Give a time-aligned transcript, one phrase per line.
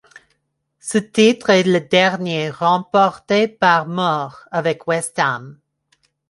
[0.79, 5.59] Ce titre est le dernier remporté par Moore avec West Ham.